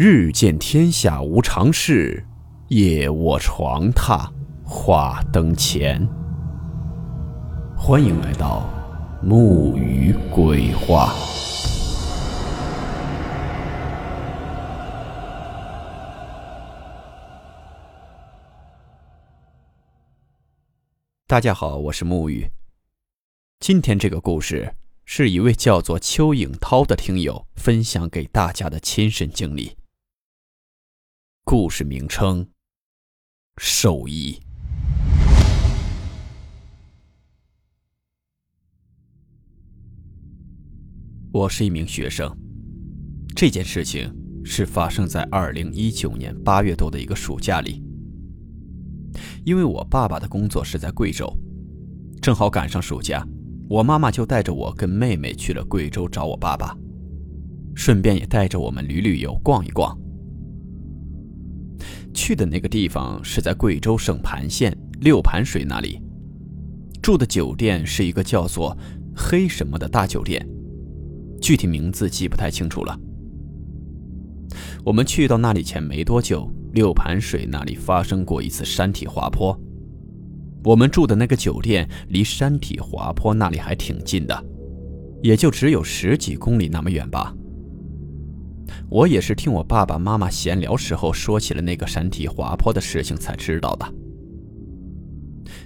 [0.00, 2.24] 日见天下无常事，
[2.68, 4.30] 夜卧床榻
[4.64, 6.08] 话灯前。
[7.76, 8.70] 欢迎来到
[9.20, 11.12] 木鱼鬼话。
[21.26, 22.48] 大家好，我是木鱼。
[23.58, 29.76] 今天这个故事是一位叫做邱颖涛的听友分享给大家的亲身经历。
[31.50, 32.46] 故事名称：
[33.56, 34.38] 兽医。
[41.32, 42.30] 我是一名学生，
[43.34, 47.82] 这件事情是发生在二零一九年八月多的一个暑假里。
[49.46, 51.34] 因为我爸爸的工作是在贵州，
[52.20, 53.26] 正好赶上暑假。
[53.70, 56.76] 我妈妈就带着我跟妹妹去了贵州找我爸爸，
[57.74, 59.98] 顺便也带着我们旅旅游、逛一逛。
[62.18, 66.02] 去的那个地方是在贵州省盘县六盘水那里，
[67.00, 68.76] 住的酒店是一个叫做
[69.14, 70.44] “黑什么”的大酒店，
[71.40, 72.98] 具体名字记不太清楚了。
[74.84, 79.56] 我们去到那里前没多久，六盘水那里发生过一次山体滑坡。
[80.64, 84.44] 我们住的那个酒店离山体滑坡那里还挺近的，
[85.22, 87.32] 也就只有十几公里那么远吧。
[88.90, 93.94] 我也是听我爸爸妈妈闲聊时候说起了那个山体滑坡的事情才知道的。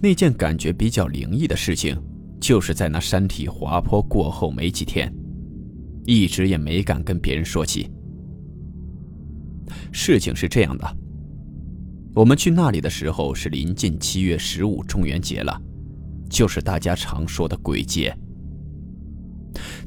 [0.00, 1.96] 那件感觉比较灵异的事情，
[2.40, 5.12] 就是在那山体滑坡过后没几天，
[6.04, 7.88] 一直也没敢跟别人说起。
[9.92, 10.96] 事情是这样的。
[12.14, 15.60] 我们去那里的时候是临近七月十五中元节了，
[16.28, 18.16] 就是大家常说的鬼节。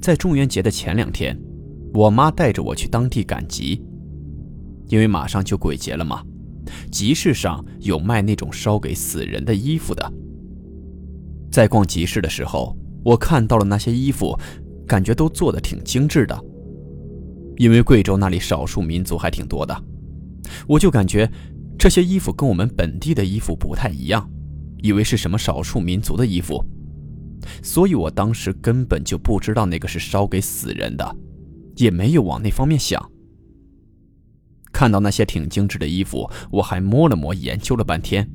[0.00, 1.38] 在中元节的前两天，
[1.94, 3.82] 我妈带着我去当地赶集，
[4.88, 6.22] 因为马上就鬼节了嘛。
[6.90, 10.12] 集市上有卖那种烧给死人的衣服的。
[11.50, 14.38] 在逛集市的时候，我看到了那些衣服，
[14.86, 16.38] 感觉都做的挺精致的。
[17.56, 19.74] 因为贵州那里少数民族还挺多的，
[20.66, 21.30] 我就感觉。
[21.78, 24.26] 这些衣服跟我们本地的衣服不太一样，
[24.78, 26.64] 以为是什么少数民族的衣服，
[27.62, 31.16] 所以我当时根本就不知道那个是烧给死人的，
[31.76, 33.10] 也没有往那方面想。
[34.72, 38.28] 看到那些挺精致的衣服，我还摸了摸，研究了半天，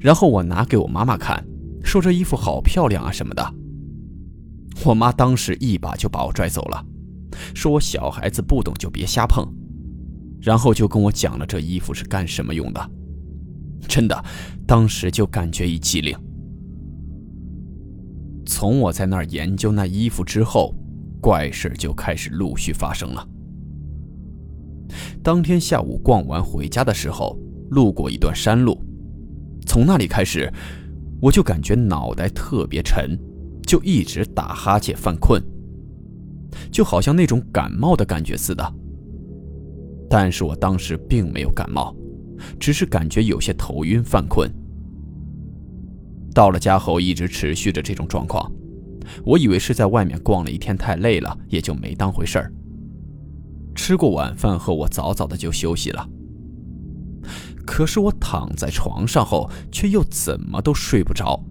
[0.00, 1.46] 然后我拿给我妈妈看，
[1.84, 3.54] 说这衣服好漂亮啊什么的。
[4.84, 6.84] 我妈当时一把就把我拽走了，
[7.54, 9.46] 说我小孩子不懂就别瞎碰。
[10.42, 12.90] 然后就跟我讲了这衣服是干什么用的，
[13.88, 14.24] 真的，
[14.66, 16.14] 当时就感觉一激灵。
[18.44, 20.74] 从我在那儿研究那衣服之后，
[21.24, 23.26] 怪事就开始陆续发生了。
[25.22, 27.34] 当天下午逛完回家的时候，
[27.70, 28.78] 路过一段山路，
[29.66, 30.52] 从那里开始，
[31.22, 33.18] 我就感觉脑袋特别沉，
[33.62, 35.42] 就一直打哈欠犯困，
[36.70, 38.74] 就好像那种感冒的感觉似的。
[40.10, 41.96] 但是我当时并没有感冒，
[42.60, 44.46] 只是感觉有些头晕犯困。
[46.34, 48.52] 到了家后一直持续着这种状况，
[49.24, 52.52] 我以为是在外面逛了一天太累了，也就没当回事儿。
[53.74, 56.08] 吃过晚饭后，我早早的就休息了。
[57.66, 61.42] 可是我躺在床上后，却又怎么都睡不着，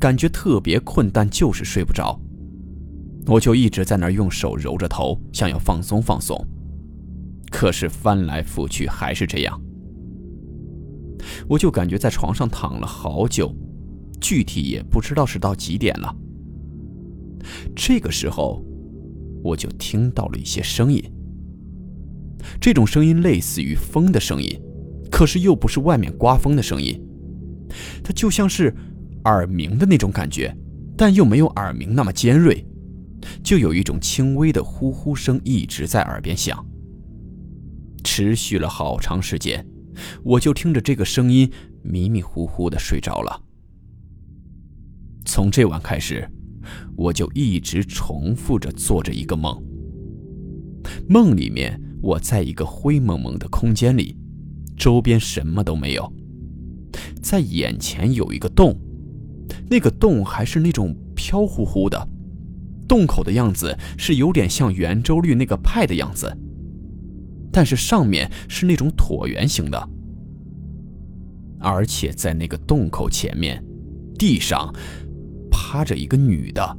[0.00, 2.18] 感觉特别困，但就是睡不着。
[3.26, 6.42] 我就一直在那儿用手揉着头，想要放松放松。
[7.50, 9.60] 可是翻来覆去还是这样，
[11.46, 13.54] 我就感觉在床上躺了好久，
[14.20, 16.14] 具体也不知道是到几点了。
[17.74, 18.64] 这个时候，
[19.42, 21.02] 我就听到了一些声音。
[22.60, 24.60] 这种声音类似于风的声音，
[25.10, 27.00] 可是又不是外面刮风的声音，
[28.02, 28.74] 它就像是
[29.24, 30.56] 耳鸣的那种感觉，
[30.96, 32.64] 但又没有耳鸣那么尖锐，
[33.42, 36.64] 就有一种轻微的呼呼声一直在耳边响。
[38.04, 39.66] 持续了好长时间，
[40.22, 41.50] 我就听着这个声音
[41.82, 43.42] 迷迷糊糊的睡着了。
[45.24, 46.26] 从这晚开始，
[46.96, 49.62] 我就一直重复着做着一个梦。
[51.08, 54.16] 梦里面，我在一个灰蒙蒙的空间里，
[54.76, 56.12] 周边什么都没有，
[57.22, 58.78] 在眼前有一个洞，
[59.68, 62.08] 那个洞还是那种飘乎乎的，
[62.88, 66.34] 洞口的样子是有点像圆周率那个派的样子。
[67.50, 69.88] 但是上面是那种椭圆形的，
[71.58, 73.62] 而且在那个洞口前面，
[74.18, 74.72] 地上
[75.70, 76.76] 趴着一个女的，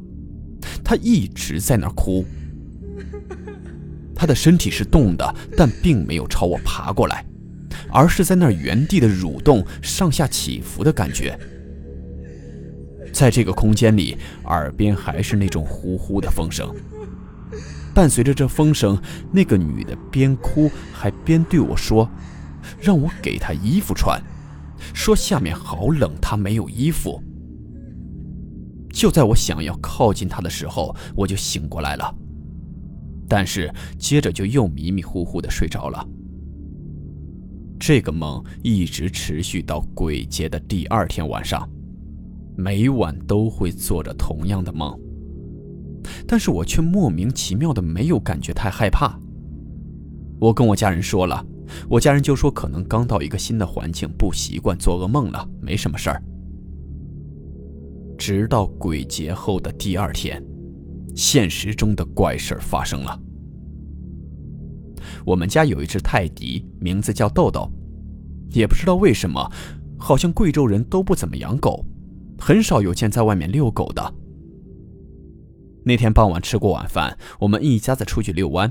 [0.83, 2.25] 她一直在那儿哭。
[4.15, 7.23] 她的身体是动的，但并没有朝我爬过来，
[7.91, 11.37] 而是在那儿原地的蠕动、上下起伏的感觉。
[13.13, 16.73] 在这个空间里，耳边还是那种呼呼的风声。
[17.93, 18.99] 伴随着这风声，
[19.31, 22.09] 那个女的边哭还边对我说
[22.81, 24.19] ：“让我给她衣服穿，
[24.95, 27.21] 说下面好冷，她没有衣服。”
[28.91, 32.15] 就在我想要靠近他的时候，我就醒过来了，
[33.27, 36.05] 但是接着就又迷迷糊糊的睡着了。
[37.79, 41.67] 这个梦一直持续到鬼节的第二天晚上，
[42.57, 44.93] 每晚都会做着同样的梦。
[46.27, 49.17] 但是我却莫名其妙的没有感觉太害怕。
[50.39, 51.45] 我跟我家人说了，
[51.87, 56.23] 我家人就说可能刚到一个新的环境，不习惯做噩梦了，没什么事儿。
[58.19, 60.43] 直到鬼节后的第二天，
[61.15, 63.17] 现实中的怪事发生了。
[65.25, 67.71] 我们家有一只泰迪，名字叫豆豆，
[68.51, 69.49] 也不知道为什么，
[69.97, 71.85] 好像贵州人都不怎么养狗，
[72.37, 74.13] 很少有见在外面遛狗的。
[75.85, 78.69] 那天傍晚吃过晚饭，我们一家子出去遛弯。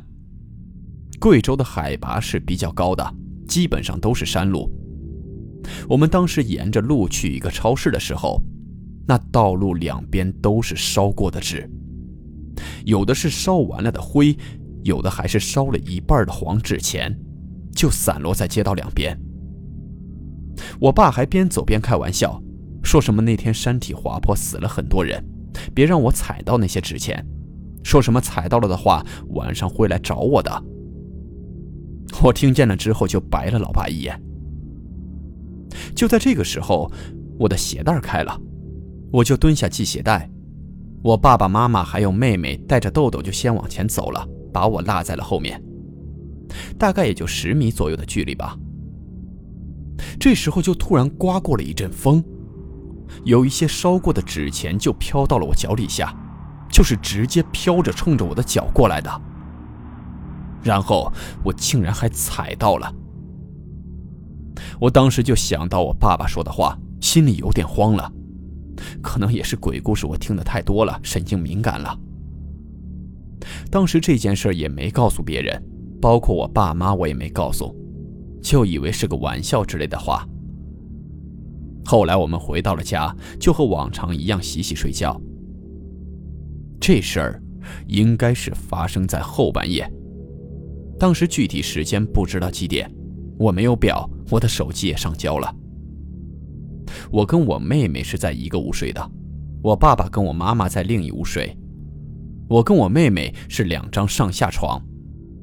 [1.18, 3.14] 贵州的海拔是比较高的，
[3.48, 4.70] 基本上都是山路。
[5.88, 8.40] 我们当时沿着路去一个超市的时候，
[9.08, 11.66] 那道路两边都是烧过的纸，
[12.84, 14.37] 有的是烧完了的灰，
[14.84, 17.19] 有的还是烧了一半的黄纸钱，
[17.75, 19.19] 就散落在街道两边。
[20.78, 22.38] 我爸还边走边开玩笑，
[22.82, 25.25] 说什么那天山体滑坡死了很多人。
[25.75, 27.26] 别让我踩到那些纸钱，
[27.82, 30.64] 说什么踩到了的话，晚上会来找我的。
[32.22, 34.20] 我听见了之后就白了老爸一眼。
[35.96, 36.93] 就在这个时候，
[37.38, 38.38] 我的鞋带开了，
[39.10, 40.31] 我就蹲下系鞋带。
[41.02, 45.62] 我爸爸妈妈还有妹妹带着豆豆就先往前走了，把我落在了后面，
[46.76, 48.56] 大概也就十米左右的距离吧。
[50.19, 52.22] 这时候就突然刮过了一阵风。
[53.25, 56.14] 有一些烧过的纸钱就飘到了我脚底下，
[56.70, 59.11] 就是直接飘着冲着我的脚过来的。
[60.62, 61.11] 然后
[61.44, 62.93] 我竟然还踩到了。
[64.81, 68.12] 我当时就想到我爸爸说的话，心里有点慌了。
[69.02, 71.98] 可能也是鬼故事我听的太多了，神经敏感了。
[73.70, 75.62] 当时这件事也没告诉别人，
[76.00, 77.75] 包括我爸妈，我也没告诉，
[78.42, 80.26] 就以为是个玩笑之类的话。
[81.84, 85.19] 后来我们回到了家，就和往常一样洗洗睡觉。
[86.80, 87.42] 这事儿
[87.86, 89.90] 应该是发生在后半夜，
[90.98, 92.90] 当时具体时间不知道几点，
[93.38, 95.54] 我没有表，我的手机也上交了。
[97.11, 99.11] 我跟我妹妹是在一个屋睡的，
[99.62, 101.56] 我爸爸跟我妈妈在另一屋睡，
[102.49, 104.82] 我跟我妹妹是两张上下床，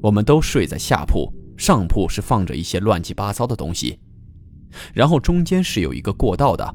[0.02, 3.98] 我们都睡在下铺，上铺是放着一些乱七八糟的东西。
[4.92, 6.74] 然后中间是有一个过道的，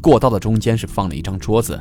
[0.00, 1.78] 过道的中间是放了一张桌子。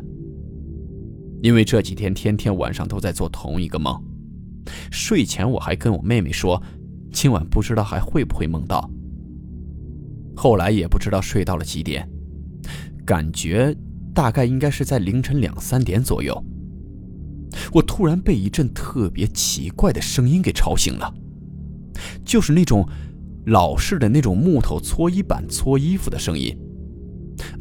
[1.42, 3.96] 因为这几天天天晚上都在做同一个梦，
[4.92, 6.62] 睡前我还跟我妹妹说，
[7.14, 8.90] 今晚不知道还会不会梦到。
[10.38, 12.08] 后来也不知道睡到了几点，
[13.06, 13.76] 感觉
[14.14, 16.42] 大概应该是在凌晨两三点左右。
[17.74, 21.14] 我突然被一阵特别奇怪的声音给吵醒了，
[22.24, 22.88] 就是那种。
[23.48, 26.54] 老式的那种木头搓衣板搓衣服的声音，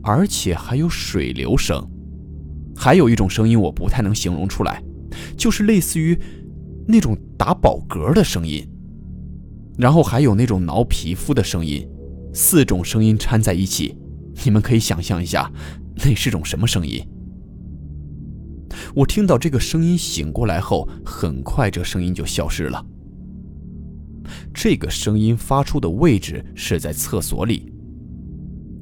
[0.02, 1.80] 而且还有水流声，
[2.74, 4.82] 还有一种声音我不太能形容出来，
[5.36, 6.18] 就是类似于
[6.88, 8.68] 那种打饱嗝的声音，
[9.78, 11.88] 然后还有那种挠皮肤的声音，
[12.36, 13.96] 四种声音掺在一起，
[14.44, 15.50] 你们可以想象一下，
[16.04, 17.02] 那是种什么声音？
[18.94, 22.84] 我听到这个声音醒过来后，很快这声音就消失了。
[24.52, 27.72] 这个声音发出的位置是在厕所里，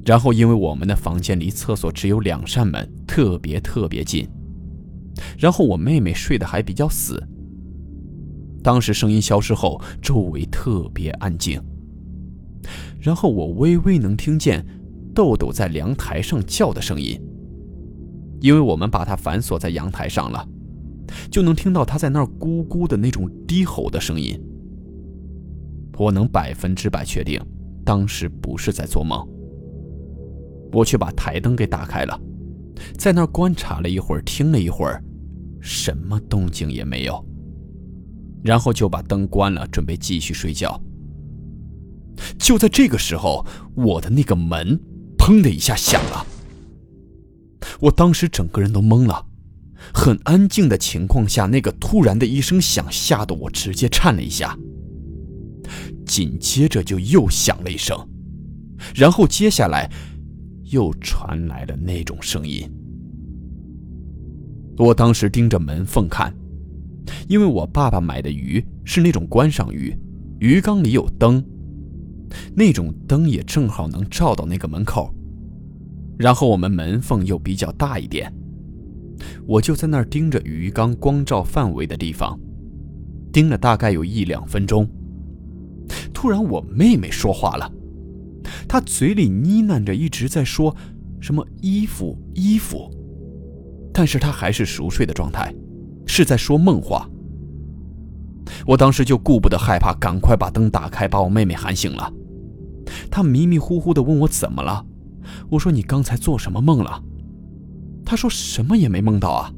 [0.05, 4.27] 然后因为我们的房间离厕所只有两扇门，特别特别近。
[5.39, 7.25] 然后我妹妹睡得还比较死。
[8.61, 11.61] 当时声音消失后，周围特别安静。
[12.99, 14.65] 然后我微微能听见
[15.13, 17.19] 豆豆在阳台上叫的声音，
[18.41, 20.47] 因为我们把它反锁在阳台上了，
[21.29, 24.39] 就能听到它在那儿咕咕的那种低吼的声音。
[25.97, 27.41] 我能百分之百确定，
[27.85, 29.25] 当时不是在做梦。
[30.73, 32.19] 我却把台灯给打开了，
[32.97, 35.01] 在那儿观察了一会儿，听了一会儿，
[35.61, 37.25] 什么动静也没有。
[38.43, 40.77] 然后就把灯关了，准备继续睡觉。
[42.37, 43.45] 就在这个时候，
[43.75, 44.79] 我的那个门
[45.17, 46.25] “砰”的一下响了。
[47.79, 49.25] 我当时整个人都懵了，
[49.93, 54.57] 很安静的情况下，那个突然的一声响吓得我直接颤了一下。
[56.05, 57.97] 紧接着就又响了一声，
[58.93, 59.89] 然后接下来
[60.65, 62.69] 又传来了那种声音。
[64.77, 66.31] 我当时盯着门缝看，
[67.27, 69.97] 因为我爸爸买的鱼是那种观赏鱼，
[70.39, 71.43] 鱼缸里有灯，
[72.55, 75.13] 那种灯也正好能照到那个门口。
[76.17, 78.33] 然后我们门缝又比较大一点，
[79.45, 82.39] 我就在那儿盯着鱼缸光照范围的地方，
[83.33, 84.87] 盯了大概有一两分钟。
[86.13, 87.71] 突然，我妹妹说话了，
[88.67, 90.75] 她嘴里呢喃着，一直在说
[91.19, 92.89] 什么衣服衣服，
[93.93, 95.53] 但是她还是熟睡的状态，
[96.05, 97.09] 是在说梦话。
[98.65, 102.11] 我当时就顾不得害怕，赶快把灯打开，把我妹妹喊醒了。
[103.09, 104.85] 她迷迷糊糊的问我怎么了。
[105.49, 107.01] 我说：“你刚才做什么梦了？”
[108.05, 109.51] 她说：“什么也没梦到啊。”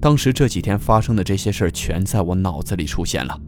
[0.00, 3.38] 当时这几天发生的这些事儿全在我脑子里出现了，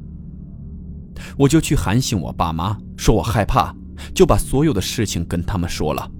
[1.36, 3.74] 我就去喊醒我爸妈，说我害怕，
[4.14, 6.10] 就把所有的事情跟他们说了，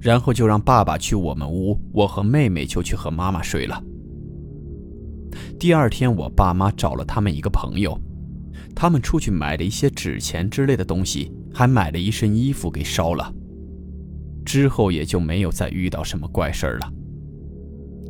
[0.00, 3.82] 然后就让爸爸去我们屋，我和妹妹就去和妈妈睡了。
[5.58, 8.00] 第二天，我爸妈找了他们一个朋友，
[8.74, 11.32] 他们出去买了一些纸钱之类的东西。
[11.50, 13.34] 还买了一身衣服给烧了，
[14.44, 16.92] 之后也就没有再遇到什么怪事儿了。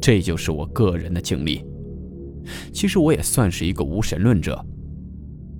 [0.02, 1.64] 这就是我个人的经历。
[2.75, 4.62] 其实我也算是一个无神论者，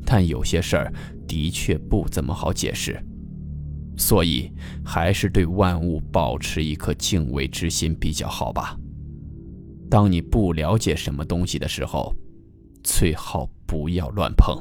[0.05, 0.93] 但有些事儿
[1.27, 3.01] 的确不怎么好解释，
[3.97, 4.53] 所以
[4.85, 8.77] 还是对万物保持一颗敬畏之心比较好吧。
[9.91, 12.15] 当你不了解什么东西的时候，
[12.85, 14.57] 最好不要乱碰。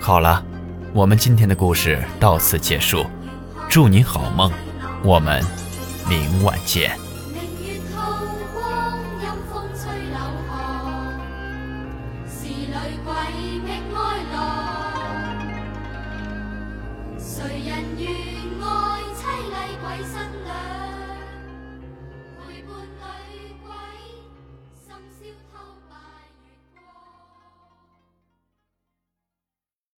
[0.00, 0.44] 好了，
[0.94, 3.04] 我们今天的故事到此结束，
[3.68, 4.50] 祝你好梦，
[5.04, 5.42] 我们
[6.08, 7.07] 明晚见。